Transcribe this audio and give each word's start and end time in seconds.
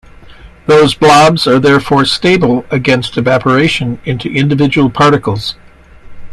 Those 0.65 0.95
blobs 0.95 1.45
are 1.45 1.59
therefore 1.59 2.05
stable 2.05 2.65
against 2.71 3.17
evaporation 3.19 4.01
into 4.03 4.31
individual 4.33 4.89
particles. 4.89 5.53